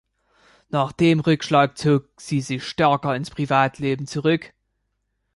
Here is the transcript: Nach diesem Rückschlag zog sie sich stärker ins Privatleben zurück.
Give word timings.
Nach 0.69 0.93
diesem 0.93 1.19
Rückschlag 1.19 1.77
zog 1.77 2.19
sie 2.19 2.41
sich 2.41 2.63
stärker 2.67 3.15
ins 3.15 3.29
Privatleben 3.29 4.07
zurück. 4.07 4.51